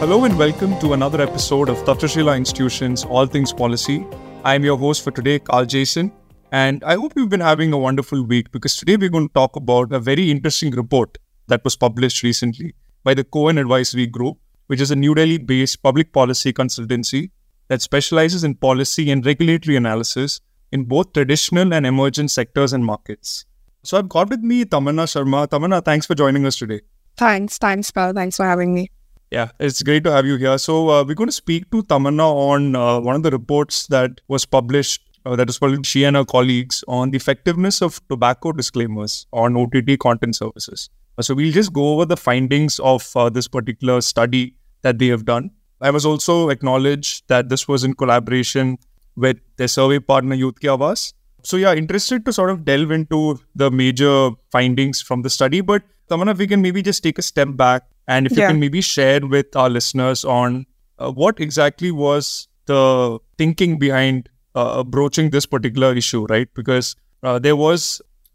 [0.00, 4.06] Hello and welcome to another episode of Takshashila Institution's All Things Policy.
[4.44, 6.10] I'm your host for today, Carl Jaison,
[6.52, 9.56] and I hope you've been having a wonderful week because today we're going to talk
[9.56, 11.18] about a very interesting report
[11.48, 12.72] that was published recently
[13.04, 17.30] by the Koan Advisory Group, which is a New Delhi based public policy consultancy
[17.68, 20.40] that specializes in policy and regulatory analysis
[20.72, 23.44] in both traditional and emergent sectors and markets.
[23.82, 25.46] So I've got with me Tamanna Sharma.
[25.46, 26.80] Tamanna, thanks for joining us today.
[27.18, 28.14] Thanks, thanks, Carl.
[28.14, 28.90] Thanks for having me.
[29.30, 30.58] Yeah, it's great to have you here.
[30.58, 34.20] So uh, we're going to speak to Tamanna on uh, one of the reports that
[34.26, 38.50] was published, uh, that was published she and her colleagues on the effectiveness of tobacco
[38.50, 40.90] disclaimers on OTT content services.
[41.16, 45.06] Uh, so we'll just go over the findings of uh, this particular study that they
[45.06, 45.52] have done.
[45.80, 48.78] I must also acknowledge that this was in collaboration
[49.14, 51.12] with their survey partner Youth Ki Awaaz.
[51.44, 55.60] So yeah, interested to sort of delve into the major findings from the study.
[55.60, 57.84] But Tamanna, if we can maybe just take a step back
[58.16, 58.50] and if you Yeah.
[58.52, 60.58] can maybe share with our listeners on
[60.98, 62.30] uh, what exactly was
[62.72, 66.48] the thinking behind uh, broaching this particular issue, right?
[66.60, 67.86] Because uh, there was,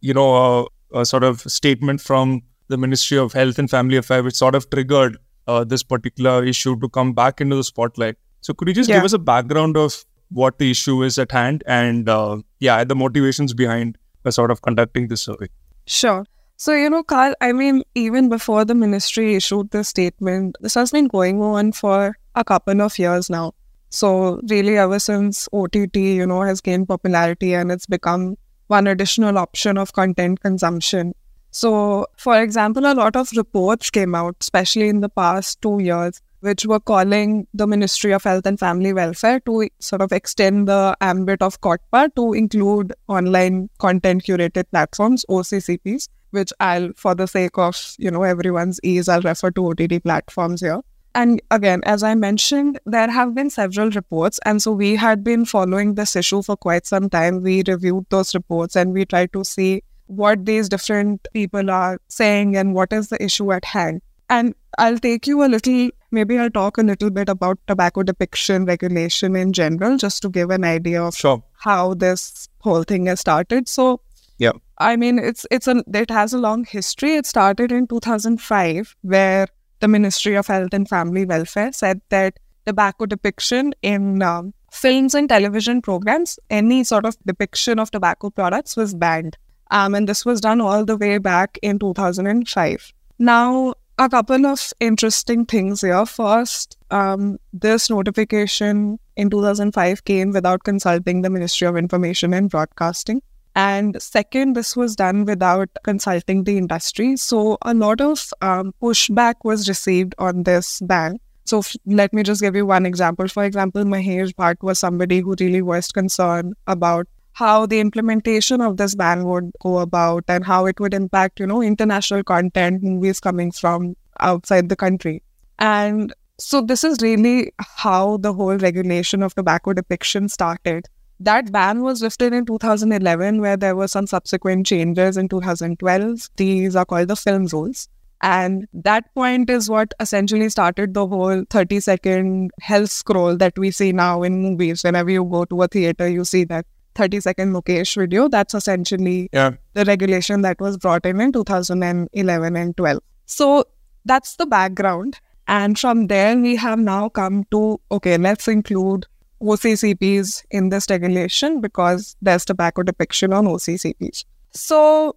[0.10, 2.42] you know, a, a sort of statement from
[2.74, 6.76] the Ministry of Health and Family Affairs which sort of triggered uh, this particular issue
[6.86, 8.16] to come back into the spotlight.
[8.42, 8.98] So could you just Yeah.
[8.98, 9.98] give us a background of
[10.42, 12.38] what the issue is at hand and uh,
[12.70, 15.50] yeah, the motivations behind uh, sort of conducting this survey?
[15.86, 16.26] Sure.
[16.58, 20.92] So, you know, Carl, I mean, even before the ministry issued this statement, this has
[20.92, 23.54] been going on for a couple of years now.
[23.90, 29.38] So, really, ever since OTT, you know, has gained popularity and it's become one additional
[29.38, 31.14] option of content consumption.
[31.52, 36.22] So, for example, a lot of reports came out, especially in the past two years,
[36.40, 40.96] which were calling the Ministry of Health and Family Welfare to sort of extend the
[41.02, 47.58] ambit of COTPA to include online content curated platforms, OCCPs, which I'll, for the sake
[47.58, 50.82] of, you know, everyone's ease, I'll refer to OTT platforms here.
[51.16, 54.40] And again, as I mentioned, there have been several reports.
[54.46, 57.42] And so we had been following this issue for quite some time.
[57.42, 62.58] We reviewed those reports and we tried to see what these different people are saying
[62.58, 64.02] and what is the issue at hand.
[64.30, 68.66] And I'll take you a little, maybe I'll talk a little bit about tobacco depiction
[68.66, 71.42] regulation in general, just to give an idea of Sure.
[71.60, 73.70] how this whole thing has started.
[73.70, 74.02] So,
[74.38, 74.52] Yeah.
[74.78, 77.16] I mean, it's it's a it has a long history.
[77.16, 79.48] It started in 2005, where
[79.80, 85.30] the Ministry of Health and Family Welfare said that tobacco depiction in um, films and
[85.30, 89.38] television programs, any sort of depiction of tobacco products was banned.
[89.72, 92.94] Um, and this was done all the way back in 2005.
[93.18, 96.06] Now, a couple of interesting things here.
[96.06, 103.22] First, um, this notification in 2005 came without consulting the Ministry of Information and Broadcasting.
[103.56, 107.16] And second, this was done without consulting the industry.
[107.16, 111.20] So a lot of um, pushback was received on this ban.
[111.46, 113.28] So f- let me just give you one example.
[113.30, 118.78] For example, Mahesh Bhatt was somebody who really voiced concern about how the implementation of
[118.78, 123.20] this ban would go about and how it would impact, you know, international content, movies
[123.20, 125.22] coming from outside the country.
[125.60, 130.88] And so this is really how the whole regulation of tobacco depiction started.
[131.20, 136.30] That ban was lifted in 2011, where there were some subsequent changes in 2012.
[136.36, 137.88] These are called the film rules.
[138.22, 143.72] And that point is what essentially started the whole 30 second health scroll that we
[143.72, 144.84] see now in movies.
[144.84, 146.66] Whenever you go to a theater, you see that
[146.96, 148.28] 30 second Mukesh video.
[148.28, 149.52] That's essentially Yeah.
[149.74, 153.00] the regulation that was brought in in 2011 and 12.
[153.26, 153.66] So
[154.06, 155.20] that's the background.
[155.48, 159.06] And from there, we have now come to okay, let's include
[159.46, 164.26] OCCPs in this regulation because there's tobacco depiction on OCCPs.
[164.52, 165.16] So,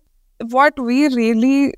[0.50, 1.74] what we really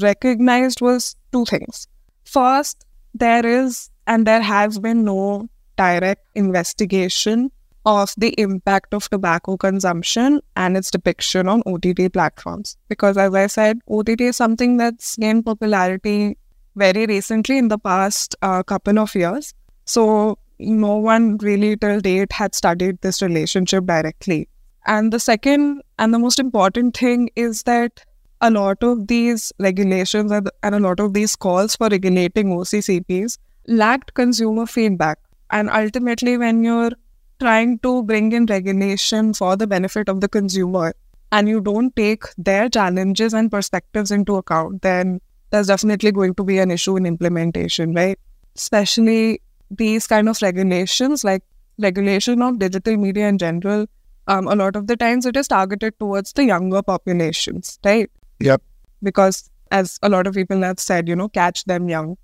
[0.00, 1.88] recognized was two things.
[2.24, 2.84] First,
[3.14, 7.50] there is and there has been no direct investigation
[7.84, 12.76] of the impact of tobacco consumption and its depiction on OTT platforms.
[12.88, 16.36] Because, as I said, OTT is something that's gained popularity
[16.74, 19.54] very recently in the past uh, couple of years.
[19.84, 24.48] So, no one really till date had studied this relationship directly.
[24.86, 28.04] And the second and the most important thing is that
[28.40, 34.14] a lot of these regulations and, a lot of these calls for regulating OCCPs lacked
[34.14, 35.18] consumer feedback.
[35.50, 36.92] And ultimately, when you're
[37.40, 40.94] trying to bring in regulation for the benefit of the consumer
[41.32, 45.20] and you don't take their challenges and perspectives into account, then
[45.50, 48.18] there's definitely going to be an issue in implementation, right?
[48.56, 49.40] Especially
[49.70, 51.42] these kind of regulations, like
[51.78, 53.86] regulation of digital media in general,
[54.28, 58.10] um, a lot of the times it is targeted towards the younger populations, right?
[58.40, 58.62] Yep.
[59.02, 62.16] Because as a lot of people have said, you know, catch them young.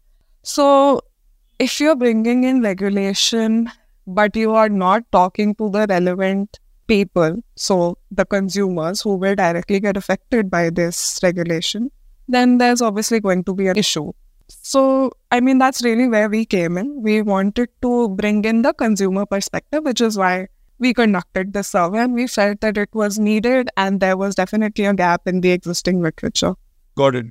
[0.42, 1.00] So
[1.58, 3.70] if you're bringing in regulation,
[4.06, 6.58] but you are not talking to the relevant
[6.88, 11.90] people, so the consumers who will directly get affected by this regulation,
[12.28, 14.12] then there's obviously going to be an issue.
[14.62, 17.02] So, I mean, that's really where we came in.
[17.02, 22.00] We wanted to bring in the consumer perspective, which is why we conducted the survey
[22.00, 25.52] and we felt that it was needed and there was definitely a gap in the
[25.52, 26.54] existing literature.
[26.96, 27.26] Got it.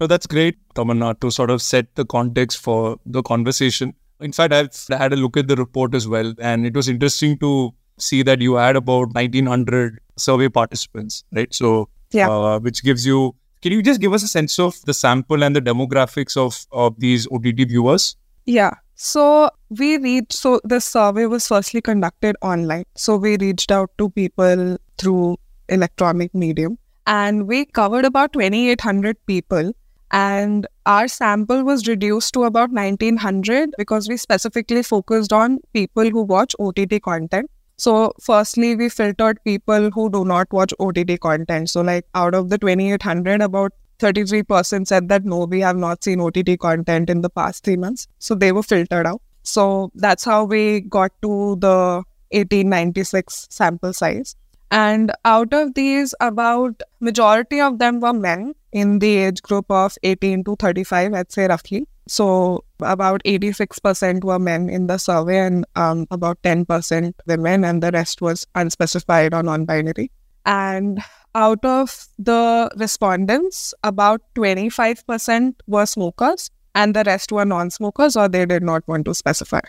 [0.00, 3.94] No, that's great, Tamanna, to sort of set the context for the conversation.
[4.20, 7.38] In fact, I've had a look at the report as well, and it was interesting
[7.38, 11.52] to see that you had about 1900 survey participants, right?
[11.54, 12.28] So, yeah.
[12.28, 15.54] Uh, which gives you can you just give us a sense of the sample and
[15.54, 18.16] the demographics of, of these OTT viewers?
[18.46, 18.74] Yeah.
[18.94, 22.84] So we reached, so the survey was firstly conducted online.
[22.96, 25.36] So we reached out to people through
[25.68, 29.72] electronic medium and we covered about 2,800 people.
[30.10, 36.22] And our sample was reduced to about 1900 because we specifically focused on people who
[36.22, 37.48] watch OTT content.
[37.80, 41.70] So, firstly, we filtered people who do not watch OTT content.
[41.70, 46.20] So, like out of the 2800, about 33% said that no, we have not seen
[46.20, 48.06] OTT content in the past three months.
[48.18, 49.22] So, they were filtered out.
[49.44, 54.36] So, that's how we got to the 1896 sample size.
[54.70, 59.96] And out of these, about majority of them were men in the age group of
[60.02, 61.86] 18 to 35, I'd say roughly.
[62.06, 67.90] So about 86% were men in the survey and um, about 10% women, and the
[67.90, 70.10] rest was unspecified or non binary.
[70.46, 71.00] And
[71.34, 78.28] out of the respondents, about 25% were smokers, and the rest were non smokers or
[78.28, 79.60] they did not want to specify.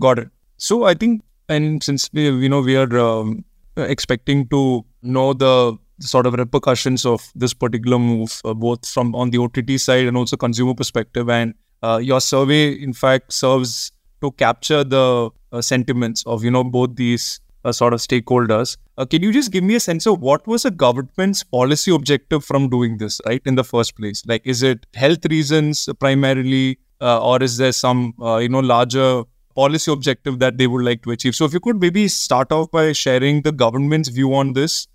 [0.00, 0.28] Got it.
[0.58, 3.44] So I think, and since we, you know, we are um,
[3.76, 9.30] expecting to know the sort of repercussions of this particular move, uh, both from on
[9.30, 14.30] the OTT side and also consumer perspective, and uh, your survey, in fact, serves to
[14.32, 18.76] capture the uh, sentiments of you know both these uh, sort of stakeholders.
[18.98, 22.44] Uh, can you just give me a sense of what was the government's policy objective
[22.44, 24.22] from doing this, right, in the first place?
[24.26, 29.24] Like, is it health reasons primarily, uh, or is there some uh, you know larger
[29.54, 31.34] policy objective that they would like to achieve?
[31.34, 34.86] So, if you could maybe start off by sharing the government's view on this.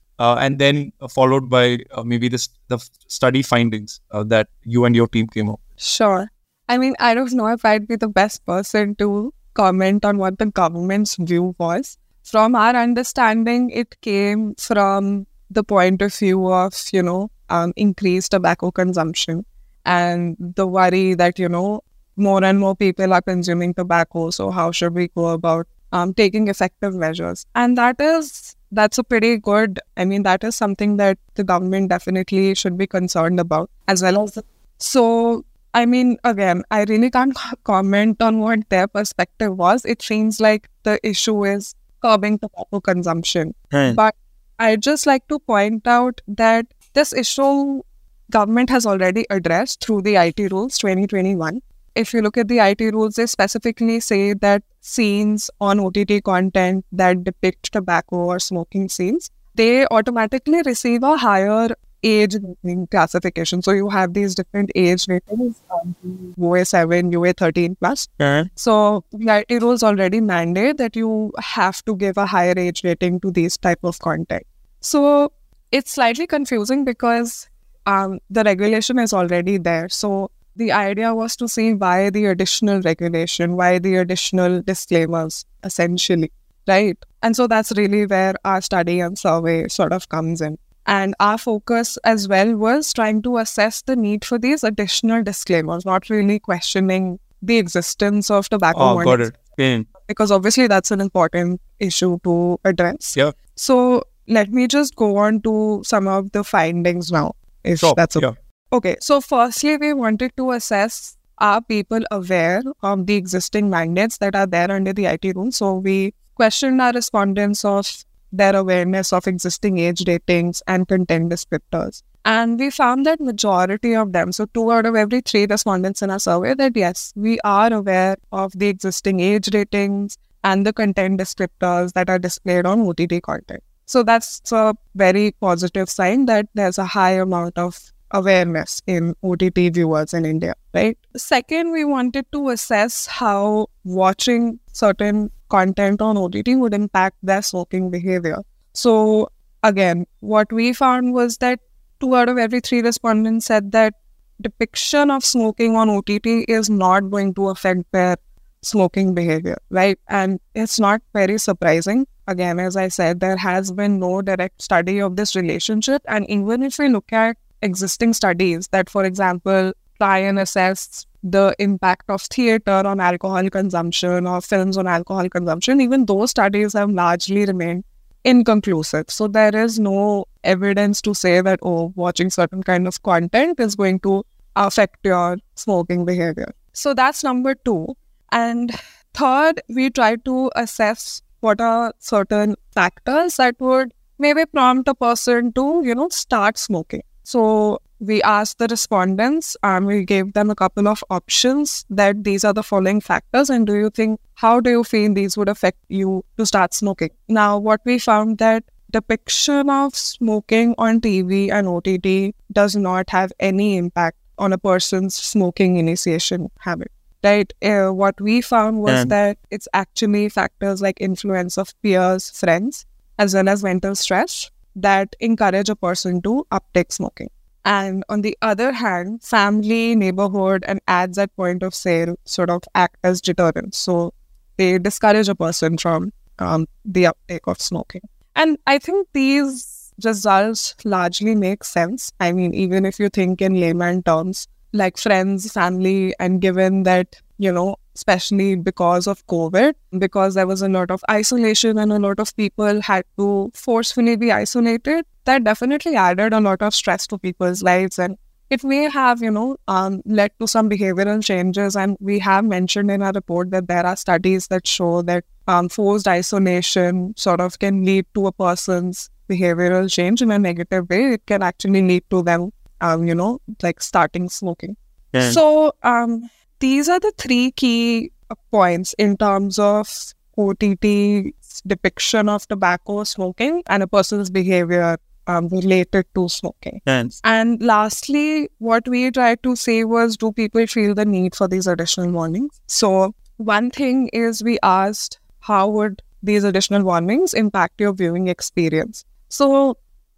[0.41, 0.81] and then
[1.13, 1.63] followed by
[2.09, 2.77] maybe this, the
[3.13, 3.95] study findings
[4.33, 5.59] that you and your team came up.
[5.77, 6.27] Sure.
[6.71, 10.39] I mean, I don't know if I'd be the best person to comment on what
[10.39, 11.97] the government's view was.
[12.23, 18.31] From our understanding, it came from the point of view of, you know, um, increased
[18.31, 19.44] tobacco consumption
[19.85, 21.81] and the worry that, you know,
[22.15, 24.29] more and more people are consuming tobacco.
[24.29, 27.45] So, how should we go about um, taking effective measures?
[27.53, 31.89] And that is, that's a pretty good, I mean, that is something that the government
[31.89, 34.35] definitely should be concerned about as well as.
[34.35, 34.45] The,
[34.77, 39.86] so, I mean, again, I really can't comment on what their perspective was.
[39.86, 43.53] It seems like the issue is curbing tobacco consumption.
[43.72, 43.93] Hmm.
[43.93, 44.15] But
[44.60, 47.81] I'd just like to point out that this issue
[48.29, 51.62] government has already addressed through the IT rules 2021.
[51.95, 56.86] If you look at the IT rules, they specifically say that scenes on OTT content
[56.91, 61.69] that depict tobacco or smoking scenes, they automatically receive a higher
[62.03, 63.62] age rating classification.
[63.62, 65.96] So you have these different age ratings, um,
[66.38, 68.08] UA 7, UA 13 plus.
[68.55, 73.20] So the IT rules already mandate that you have to give a higher age rating
[73.22, 74.43] to these type of content.
[74.79, 75.31] So
[75.72, 77.50] it's slightly confusing because
[77.86, 79.89] um, the regulation is already there.
[79.89, 86.31] So the idea was to see why the additional regulation, why the additional disclaimers, essentially,
[86.67, 86.98] right?
[87.24, 90.58] And so that's really where our study and survey sort of comes in.
[90.91, 95.86] And our focus as well was trying to assess the need for these additional disclaimers,
[95.86, 99.88] not really questioning the existence of tobacco Oh, got it.
[100.07, 103.15] Because obviously that's an important issue to address.
[103.15, 103.31] Yeah.
[103.55, 107.93] So let me just go on to some of the findings now, if Sure.
[107.95, 108.27] that's okay.
[108.27, 108.33] yeah.
[108.74, 114.36] Okay, so firstly, we wanted to assess are people aware of the existing mandates that
[114.36, 115.55] are there under the IT rules?
[115.57, 117.88] So we questioned our respondents of
[118.31, 122.03] their awareness of existing age ratings and content descriptors.
[122.23, 126.11] And we found that majority of them, so two out of every three respondents in
[126.11, 131.19] our survey, that yes, we are aware of the existing age ratings and the content
[131.19, 133.63] descriptors that are displayed on OTT content.
[133.85, 139.73] So that's a very positive sign that there's a high amount of awareness in OTT
[139.73, 140.97] viewers in India, right?
[141.15, 147.91] Second, we wanted to assess how watching certain content on OTT would impact their smoking
[147.91, 148.39] behavior.
[148.74, 149.29] So,
[149.63, 151.60] again, what we found was that
[152.00, 153.93] two out of every three respondents said that
[154.41, 158.17] depiction of smoking on OTT is not going to affect their
[158.62, 160.00] smoking behavior, right?
[160.08, 162.08] And it's not very surprising.
[162.27, 166.01] Again, as I said, there has been no direct study of this relationship.
[166.08, 171.55] And even if we look at existing studies that, for example, try and assess the
[171.59, 176.89] impact of theater on alcohol consumption or films on alcohol consumption, even those studies have
[176.89, 177.83] largely remained
[178.23, 179.05] inconclusive.
[179.09, 183.75] So there is no evidence to say that, oh, watching certain kind of content is
[183.75, 184.25] going to
[184.55, 186.53] affect your smoking behavior.
[186.73, 187.95] So that's number two.
[188.31, 188.71] And
[189.13, 195.51] third, we try to assess what are certain factors that would maybe prompt a person
[195.53, 197.01] to, you know, start smoking.
[197.23, 202.43] So we asked the respondents and we gave them a couple of options that these
[202.43, 205.77] are the following factors and do you think how do you feel these would affect
[205.88, 207.12] you to start smoking?
[207.27, 213.31] Now what we found that depiction of smoking on tv and ott does not have
[213.39, 216.91] any impact on a person's smoking initiation habit
[217.24, 217.53] right?
[217.62, 222.88] Uh, what we found was that it's actually factors like influence of peers friends
[223.20, 227.29] as well as mental stress that encourage a person to uptake smoking
[227.65, 232.63] and on the other hand, family, neighborhood, and ads at point of sale sort of
[232.75, 233.77] act as deterrents.
[233.77, 234.13] So
[234.58, 238.01] they discourage a person from um, the uptake of smoking.
[238.36, 242.12] And I think these results largely make sense.
[242.20, 247.22] I mean, even if you think in layman terms, like friends, family, and given that,
[247.38, 252.00] you know, especially because of COVID, because there was a lot of isolation and a
[252.00, 257.07] lot of people had to forcefully be isolated, that definitely added a lot of stress
[257.07, 258.00] to people's lives.
[258.00, 258.17] And
[258.50, 261.75] it may have, you know, um, led to some behavioral changes.
[261.75, 265.69] And we have mentioned in our report that there are studies that show that um,
[265.69, 271.13] forced isolation sort of can lead to a person's behavioral change in a negative way.
[271.13, 274.75] It can actually lead to them, um, you know, like starting smoking.
[275.13, 275.31] Yeah.
[275.31, 276.29] So, um,
[276.62, 278.12] these are the three key
[278.51, 279.89] points in terms of
[280.38, 281.34] OTT
[281.68, 286.82] depiction of tobacco smoking and a person's behavior um, related to smoking.
[286.86, 287.22] Yes.
[287.24, 291.68] And lastly, what we tried to say was do people feel the need for these
[291.68, 292.62] additional warnings?
[292.68, 299.03] So, one thing is we asked how would these additional warnings impact your viewing experience?
[299.30, 299.77] So,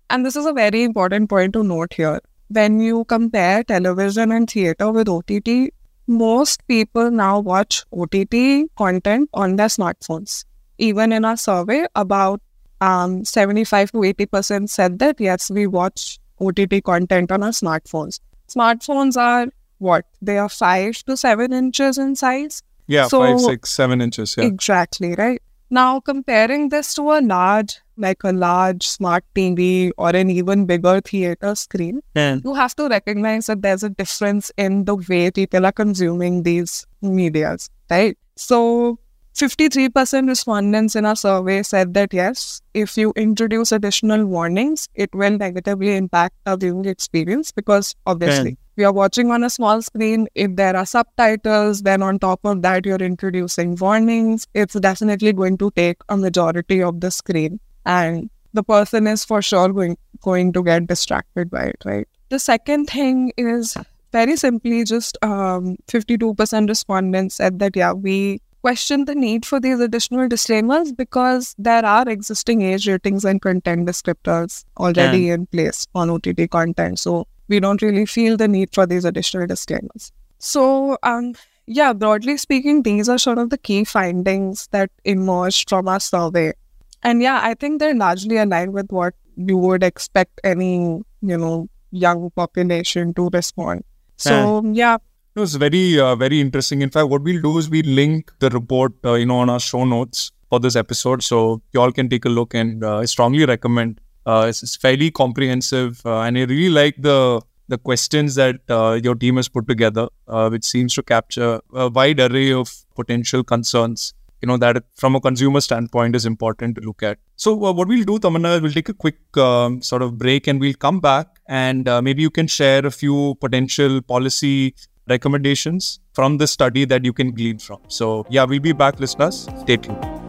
[0.09, 2.19] and this is a very important point to note here.
[2.49, 5.71] When you compare television and theater with OTT,
[6.07, 10.45] most people now watch OTT content on their smartphones.
[10.77, 12.41] Even in our survey, about
[12.81, 18.19] um, 75 to 80% said that yes, we watch OTT content on our smartphones.
[18.49, 20.05] Smartphones are what?
[20.21, 22.63] They are five to seven inches in size.
[22.87, 24.35] Yeah, so, five, six, seven inches.
[24.37, 24.45] Yeah.
[24.45, 25.41] Exactly, right?
[25.73, 31.01] Now, comparing this to a large, like a large smart TV or an even bigger
[31.01, 32.37] theater screen, yeah.
[32.43, 36.85] you have to recognize that there's a difference in the way people are consuming these
[37.01, 38.15] medias, right?
[38.35, 38.99] So,
[39.33, 45.39] 53% respondents in our survey said that yes, if you introduce additional warnings, it will
[45.39, 48.57] negatively impact our viewing experience because obviously.
[48.75, 50.27] We are watching on a small screen.
[50.35, 54.47] If there are subtitles, then on top of that, you're introducing warnings.
[54.53, 59.41] It's definitely going to take a majority of the screen, and the person is for
[59.41, 62.07] sure going, going to get distracted by it, right?
[62.29, 63.75] The second thing is
[64.11, 69.79] very simply just um, 52% respondents said that, yeah, we question the need for these
[69.81, 75.33] additional disclaimers because there are existing age ratings and content descriptors already yeah.
[75.33, 76.97] in place on OTT content.
[76.97, 80.11] So we don't really feel the need for these additional disclaimers.
[80.39, 81.33] So, um,
[81.65, 86.53] yeah, broadly speaking, these are sort of the key findings that emerged from our survey.
[87.01, 91.67] And yeah, I think they're largely aligned with what you would expect any, you know,
[91.91, 93.83] young population to respond.
[94.17, 94.97] So, yeah, yeah
[95.35, 96.81] it was very, uh, very interesting.
[96.81, 99.59] In fact, what we'll do is we link the report, uh, you know, on our
[99.59, 102.53] show notes for this episode, so you all can take a look.
[102.53, 103.99] And uh, I strongly recommend.
[104.25, 108.99] Uh, it's, it's, fairly comprehensive, uh, and I really like the the questions that uh,
[109.01, 110.07] your team has put together,
[110.51, 114.13] which seems to capture a wide array of potential concerns
[114.43, 117.17] you know that from a consumer standpoint is important to look at.
[117.37, 120.59] So uh, what we'll do, Tamanna, we'll take a quick um, sort of break and
[120.59, 124.75] we'll come back and uh, maybe you can share a few potential policy
[125.07, 127.79] recommendations from the study that you can glean from.
[127.87, 129.47] So yeah, we'll be back, listeners.
[129.61, 130.22] Stay tuned.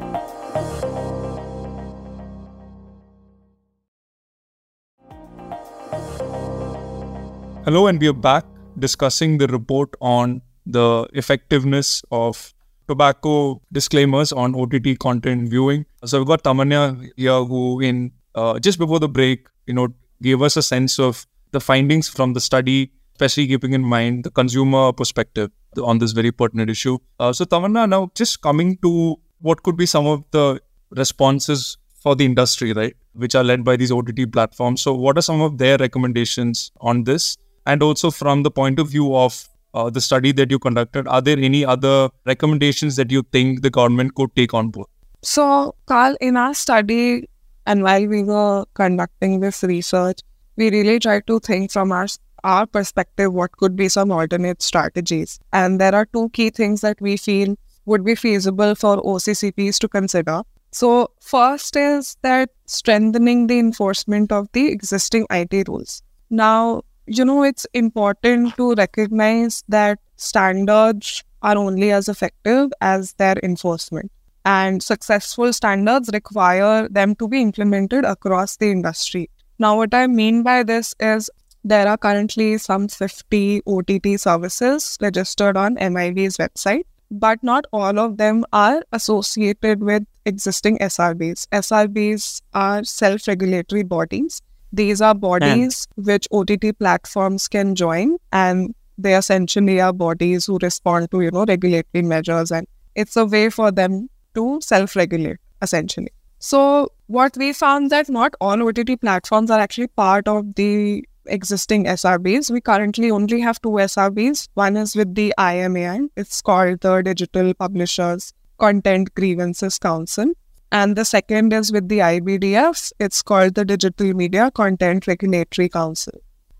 [7.64, 8.44] Hello, and we are back
[8.78, 12.52] discussing the report on the effectiveness of
[12.88, 15.86] tobacco disclaimers on OTT content viewing.
[16.04, 19.88] So we've got Tamanna here who, in uh, just before the break, you know,
[20.20, 24.30] gave us a sense of the findings from the study, especially keeping in mind the
[24.30, 25.50] consumer perspective
[25.82, 26.98] on this very pertinent issue.
[27.18, 32.14] Uh, so Tamanna, now just coming to what could be some of the responses for
[32.14, 34.82] the industry, right, which are led by these OTT platforms.
[34.82, 37.38] So what are some of their recommendations on this?
[37.66, 41.20] And also from the point of view of uh, the study that you conducted, are
[41.20, 44.88] there any other recommendations that you think the government could take on board?
[45.22, 47.28] So, Carl, in our study,
[47.66, 50.20] and while we were conducting this research,
[50.56, 52.06] we really tried to think from our
[52.44, 55.40] our perspective what could be some alternate strategies.
[55.52, 57.56] And there are two key things that we feel
[57.86, 60.42] would be feasible for OCCPs to consider.
[60.70, 66.02] So, first is that strengthening the enforcement of the existing IT rules.
[66.30, 73.36] Now, you know, it's important to recognize that standards are only as effective as their
[73.42, 74.10] enforcement.
[74.46, 79.30] And successful standards require them to be implemented across the industry.
[79.58, 81.30] Now, what I mean by this is
[81.62, 88.18] there are currently some 50 OTT services registered on MIB's website, but not all of
[88.18, 91.46] them are associated with existing SRBs.
[91.48, 94.42] SRBs are self regulatory bodies
[94.74, 100.58] these are bodies and which OTT platforms can join, and they essentially are bodies who
[100.62, 106.12] respond to you know regulatory measures, and it's a way for them to self-regulate essentially.
[106.38, 111.84] So what we found that not all OTT platforms are actually part of the existing
[111.86, 112.50] SRBs.
[112.50, 114.48] We currently only have two SRBs.
[114.54, 116.08] One is with the IMAI.
[116.16, 120.32] It's called the Digital Publishers Content Grievances Council.
[120.74, 122.92] And the second is with the IBDF.
[122.98, 126.14] It's called the Digital Media Content Regulatory Council.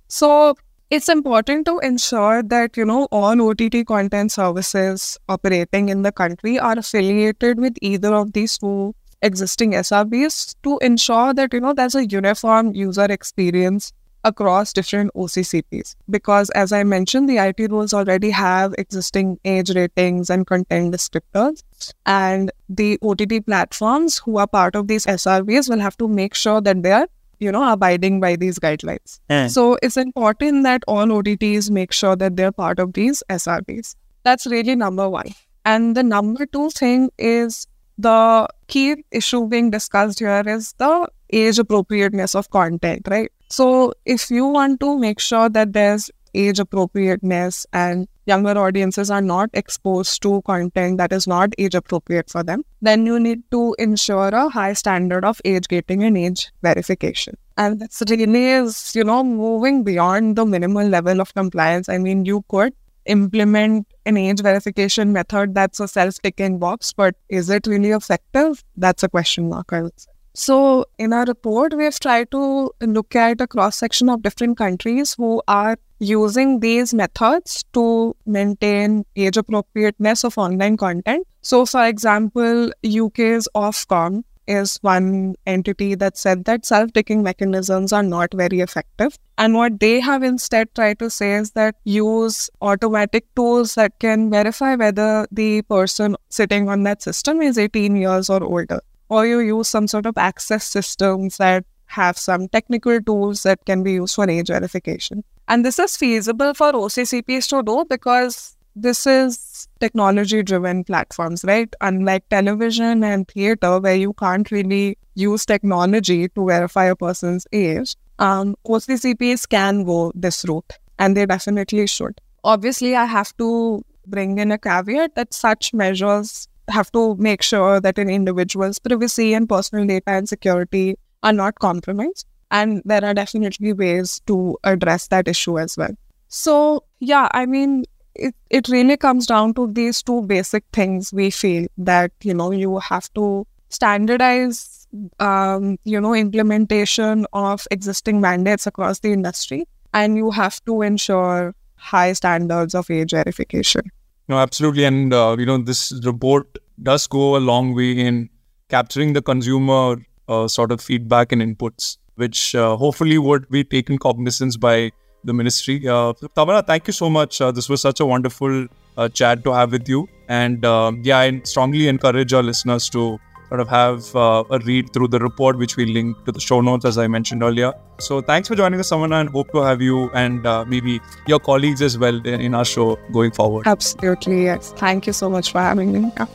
[0.07, 0.55] So
[0.88, 6.61] it's important to ensure that, you know, all OTT content services operating in the country
[6.61, 11.96] are affiliated with either of these two existing SRBs to ensure that, you know, there's
[11.96, 13.92] a uniform user experience
[14.25, 15.95] across different OCCPs.
[16.11, 21.63] Because as I mentioned, the IT rules already have existing age ratings and content descriptors.
[22.07, 26.61] And the OTT platforms who are part of these SRBs will have to make sure
[26.61, 27.07] that they are,
[27.39, 29.21] you know, abiding by these guidelines.
[29.31, 29.51] Mm.
[29.51, 33.95] So it's important that all OTTs make sure that they're part of these SRBs.
[34.25, 35.35] That's really number one.
[35.67, 37.67] And the number two thing is
[37.99, 43.31] the key issue being discussed here is the age appropriateness of content, right?
[43.48, 49.20] So, if you want to make sure that there's age appropriateness and younger audiences are
[49.20, 53.74] not exposed to content that is not age appropriate for them, then you need to
[53.78, 57.37] ensure a high standard of age gating and age verification.
[57.57, 61.88] And that's really is, you know, moving beyond the minimal level of compliance.
[61.88, 62.74] I mean, you could
[63.07, 68.64] implement an age verification method that's a self ticking box, but is it really effective?
[68.76, 70.11] That's a question mark, I would say.
[70.37, 74.59] So, in our report, we have tried to look at a cross section of different
[74.59, 81.25] countries who are using these methods to maintain age appropriateness of online content.
[81.42, 88.03] So, for example, UK's Ofcom is one entity that said that self ticking mechanisms are
[88.03, 89.16] not very effective.
[89.38, 94.31] And what they have instead tried to say is that use automatic tools that can
[94.31, 99.40] verify whether the person sitting on that system is 18 years or older or you
[99.40, 104.14] use some sort of access systems that have some technical tools that can be used
[104.14, 105.23] for age verification.
[105.49, 111.73] And this is feasible for OCCPs to do because this is technology driven platforms, right?
[111.81, 117.95] Unlike television and theater, where you can't really use technology to verify a person's age,
[118.19, 122.21] um, OCCPs can go this route and they definitely should.
[122.43, 127.81] Obviously, I have to bring in a caveat that such measures have to make sure
[127.81, 132.27] that an individual's privacy and personal data and security are not compromised.
[132.50, 135.94] And there are definitely ways to address that issue as well.
[136.29, 141.31] So, yeah, I mean, it, it really comes down to these two basic things we
[141.31, 144.87] feel that, you know, you have to standardize,
[145.18, 151.55] um, you know, implementation of existing mandates across the industry, and you have to ensure
[151.77, 153.83] high standards of age verification.
[154.29, 154.85] No, absolutely.
[154.85, 158.31] And, uh, you know, this report does go a long way in
[158.69, 159.97] capturing the consumer
[160.29, 164.91] uh, sort of feedback and inputs, which uh, hopefully would be taken cognizance by
[165.25, 165.87] the ministry.
[165.87, 167.41] Uh, Tamanna, thank you so much.
[167.41, 170.09] Uh, this was such a wonderful uh, chat to have with you.
[170.29, 173.19] And um, yeah, I strongly encourage our listeners to
[173.55, 176.61] sort of have uh, a read through the report, which we link to the show
[176.61, 177.73] notes, as I mentioned earlier.
[178.01, 181.38] So thanks for joining us, Tamanna, and hope to have you and uh, maybe your
[181.38, 183.69] colleagues as well in, in our show going forward.
[183.69, 184.73] Absolutely, yes.
[184.77, 186.11] Thank you so much for having me.
[186.17, 186.27] Yeah.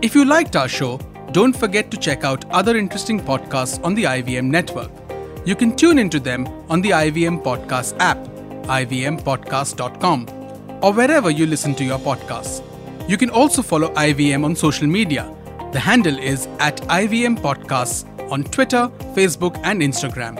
[0.00, 0.98] If you liked our show,
[1.32, 4.90] don't forget to check out other interesting podcasts on the IVM network.
[5.44, 8.18] You can tune into them on the IVM Podcast app,
[8.68, 10.37] ivmpodcast.com,
[10.82, 12.62] or wherever you listen to your podcasts.
[13.08, 15.34] You can also follow IVM on social media.
[15.72, 20.38] The handle is at IVM Podcasts on Twitter, Facebook, and Instagram.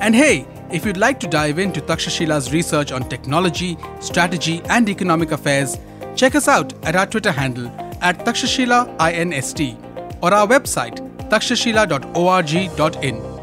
[0.00, 5.32] And hey, if you'd like to dive into Takshashila's research on technology, strategy, and economic
[5.32, 5.78] affairs,
[6.16, 7.68] check us out at our Twitter handle
[8.00, 9.76] at Takshashila INST
[10.22, 10.98] or our website
[11.28, 13.37] takshashila.org.in.